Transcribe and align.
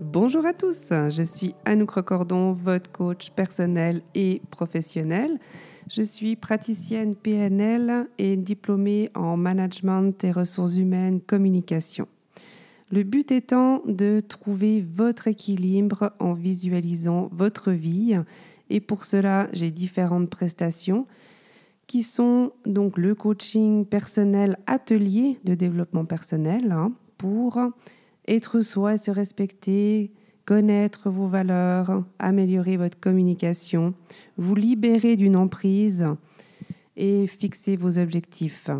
Bonjour 0.00 0.44
à 0.44 0.52
tous, 0.52 0.90
je 0.90 1.22
suis 1.22 1.54
Anouk 1.64 1.92
Recordon, 1.92 2.52
votre 2.52 2.92
coach 2.92 3.30
personnel 3.30 4.02
et 4.14 4.42
professionnel. 4.50 5.38
Je 5.90 6.02
suis 6.02 6.36
praticienne 6.36 7.16
PNL 7.16 8.06
et 8.18 8.36
diplômée 8.36 9.10
en 9.14 9.38
management 9.38 10.22
et 10.22 10.32
ressources 10.32 10.76
humaines 10.76 11.22
communication. 11.22 12.08
Le 12.90 13.04
but 13.04 13.32
étant 13.32 13.80
de 13.86 14.20
trouver 14.20 14.82
votre 14.82 15.28
équilibre 15.28 16.12
en 16.18 16.34
visualisant 16.34 17.30
votre 17.32 17.72
vie 17.72 18.20
et 18.68 18.80
pour 18.80 19.06
cela 19.06 19.48
j'ai 19.54 19.70
différentes 19.70 20.28
prestations 20.28 21.06
qui 21.86 22.02
sont 22.02 22.52
donc 22.66 22.98
le 22.98 23.14
coaching 23.14 23.86
personnel 23.86 24.58
atelier 24.66 25.38
de 25.44 25.54
développement 25.54 26.04
personnel 26.04 26.70
hein, 26.70 26.92
pour 27.16 27.58
être 28.28 28.60
soi 28.60 28.94
et 28.94 28.96
se 28.96 29.10
respecter, 29.10 30.12
connaître 30.44 31.10
vos 31.10 31.26
valeurs, 31.26 32.04
améliorer 32.18 32.76
votre 32.76 32.98
communication, 32.98 33.94
vous 34.36 34.54
libérer 34.54 35.16
d'une 35.16 35.36
emprise 35.36 36.06
et 36.96 37.26
fixer 37.26 37.76
vos 37.76 37.98
objectifs. 37.98 38.70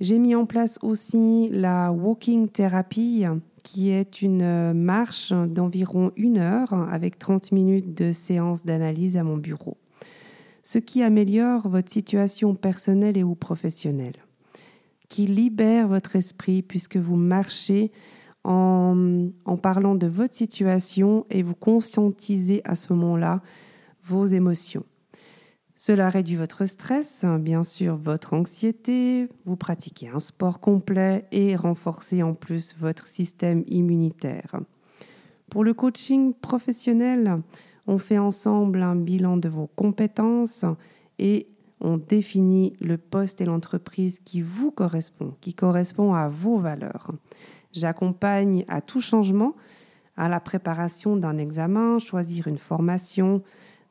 J'ai 0.00 0.18
mis 0.18 0.34
en 0.34 0.46
place 0.46 0.78
aussi 0.82 1.48
la 1.50 1.90
walking 1.90 2.48
therapy 2.48 3.24
qui 3.64 3.90
est 3.90 4.22
une 4.22 4.72
marche 4.72 5.32
d'environ 5.32 6.12
une 6.16 6.38
heure 6.38 6.72
avec 6.72 7.18
30 7.18 7.50
minutes 7.52 7.94
de 7.94 8.12
séance 8.12 8.64
d'analyse 8.64 9.16
à 9.16 9.24
mon 9.24 9.36
bureau, 9.36 9.76
ce 10.62 10.78
qui 10.78 11.02
améliore 11.02 11.68
votre 11.68 11.90
situation 11.90 12.54
personnelle 12.54 13.16
et 13.16 13.24
ou 13.24 13.34
professionnelle, 13.34 14.16
qui 15.08 15.26
libère 15.26 15.88
votre 15.88 16.14
esprit 16.14 16.62
puisque 16.62 16.96
vous 16.96 17.16
marchez 17.16 17.90
en, 18.44 19.30
parlant 19.62 19.94
de 19.94 20.06
votre 20.06 20.34
situation 20.34 21.26
et 21.30 21.42
vous 21.42 21.54
conscientisez 21.54 22.62
à 22.64 22.74
ce 22.74 22.92
moment-là 22.92 23.42
vos 24.04 24.24
émotions. 24.26 24.84
Cela 25.76 26.08
réduit 26.08 26.36
votre 26.36 26.66
stress, 26.66 27.24
bien 27.40 27.62
sûr 27.62 27.96
votre 27.96 28.34
anxiété, 28.34 29.28
vous 29.44 29.56
pratiquez 29.56 30.08
un 30.08 30.18
sport 30.18 30.60
complet 30.60 31.26
et 31.30 31.54
renforcez 31.54 32.22
en 32.22 32.34
plus 32.34 32.74
votre 32.78 33.06
système 33.06 33.62
immunitaire. 33.66 34.56
Pour 35.50 35.64
le 35.64 35.74
coaching 35.74 36.34
professionnel, 36.34 37.42
on 37.86 37.98
fait 37.98 38.18
ensemble 38.18 38.82
un 38.82 38.96
bilan 38.96 39.36
de 39.36 39.48
vos 39.48 39.66
compétences 39.66 40.64
et 41.18 41.48
on 41.80 41.96
définit 41.96 42.74
le 42.80 42.98
poste 42.98 43.40
et 43.40 43.44
l'entreprise 43.44 44.20
qui 44.24 44.40
vous 44.40 44.70
correspond, 44.70 45.34
qui 45.40 45.54
correspond 45.54 46.14
à 46.14 46.28
vos 46.28 46.58
valeurs. 46.58 47.12
J'accompagne 47.72 48.64
à 48.68 48.80
tout 48.80 49.00
changement, 49.00 49.54
à 50.16 50.28
la 50.28 50.40
préparation 50.40 51.16
d'un 51.16 51.38
examen, 51.38 51.98
choisir 51.98 52.48
une 52.48 52.58
formation, 52.58 53.42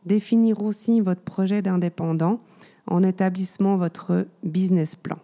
définir 0.06 0.62
aussi 0.62 1.00
votre 1.00 1.22
projet 1.22 1.62
d'indépendant 1.62 2.42
en 2.88 3.04
établissant 3.04 3.78
votre 3.78 4.28
business 4.44 4.96
plan. 4.96 5.20